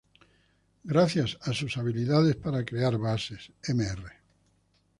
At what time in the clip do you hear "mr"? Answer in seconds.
3.67-4.11